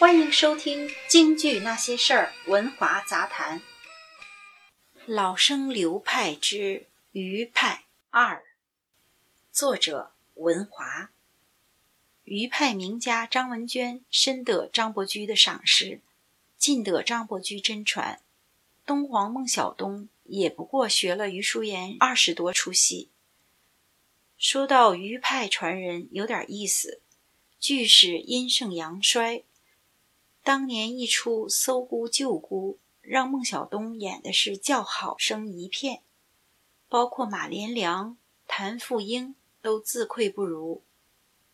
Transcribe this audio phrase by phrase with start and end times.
[0.00, 3.60] 欢迎收听《京剧那些事儿》文华杂谈。
[5.04, 8.42] 老生流派之余派二，
[9.52, 11.10] 作者文华。
[12.24, 16.00] 余派名家张文娟深得张伯驹的赏识，
[16.56, 18.22] 尽得张伯驹真传。
[18.86, 23.10] 东皇孟小冬也不过学了余叔岩二十多出戏。
[24.38, 27.02] 说到余派传人，有点意思。
[27.58, 29.44] 俱是阴盛阳衰。
[30.50, 32.72] 当年一出《搜姑救姑》，
[33.02, 36.02] 让孟小冬演的是叫好声一片，
[36.88, 38.18] 包括马连良、
[38.48, 40.82] 谭富英都自愧不如。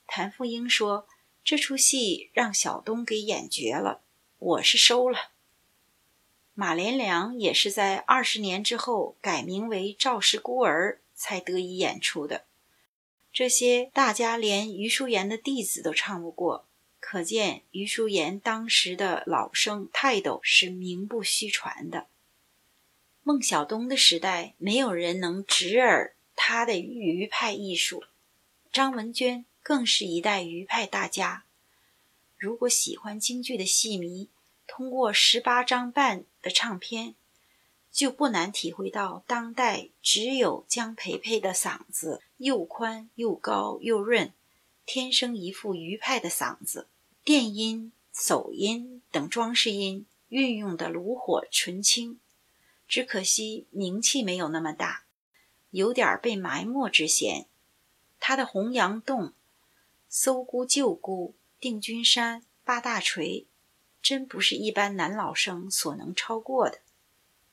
[0.06, 1.06] 谭富英说
[1.44, 4.00] ：“这出戏让小冬给演绝了，
[4.38, 5.18] 我是收了。”
[6.56, 12.46] 马连良也是在二十年之后改名为赵氏孤儿才得以演出的。
[13.30, 16.66] 这些大家连余淑妍的弟子都唱不过。
[17.08, 22.08] 可见余叔岩当时的老生泰斗是名不虚传的。
[23.22, 28.02] 孟小冬的时代，没有人能直耳他的余派艺术。
[28.72, 31.44] 张文娟更是一代余派大家。
[32.36, 34.28] 如果喜欢京剧的戏迷，
[34.66, 37.14] 通过十八张半的唱片，
[37.92, 44.32] 就不难体会到当代只有江培培的嗓子又宽又高又润，
[44.84, 46.88] 天生一副余派的嗓子。
[47.26, 52.20] 电音、走音等装饰音运用的炉火纯青，
[52.86, 55.06] 只可惜名气没有那么大，
[55.70, 57.48] 有点被埋没之嫌。
[58.20, 59.22] 他的《洪阳洞》
[60.08, 63.40] 《搜姑救姑》《定军山》《八大锤》，
[64.00, 66.78] 真不是一般男老生所能超过的。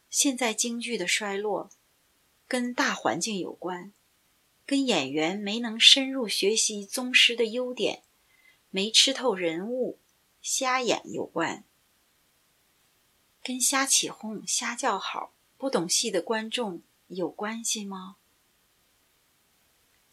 [0.08, 1.72] 现在京剧的衰落，
[2.48, 3.92] 跟大环境有关，
[4.68, 8.04] 跟演员没能深入学习宗师的优点。
[8.76, 10.00] 没吃透人物，
[10.42, 11.64] 瞎演有关，
[13.44, 18.16] 跟瞎起哄、瞎叫好、不懂戏的观众有关系吗？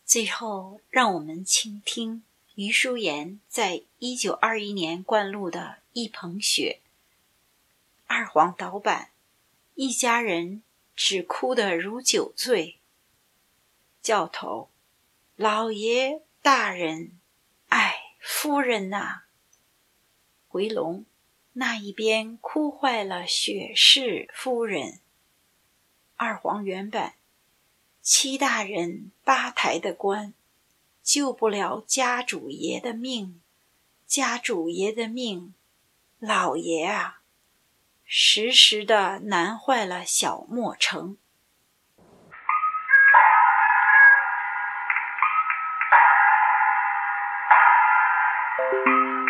[0.05, 2.23] 最后，让我们倾听
[2.57, 5.61] 余淑妍在一九二一年灌录的
[5.95, 6.81] 《一捧雪》，
[8.07, 9.11] 二黄导板，
[9.75, 10.63] 一家人
[10.95, 12.77] 只哭得如酒醉。
[14.03, 14.69] 教头，
[15.37, 17.20] 老爷大人，
[18.21, 19.23] 夫人呐，
[20.47, 21.07] 回龙
[21.55, 25.01] 那一边哭坏了雪氏夫人。
[26.17, 27.15] 二黄原版，
[28.03, 30.35] 七大人八抬的官，
[31.03, 33.41] 救不了家主爷的命，
[34.07, 35.55] 家主爷的命，
[36.19, 37.23] 老爷啊，
[38.05, 41.17] 时时的难坏了小莫城。
[48.69, 49.30] Thank you.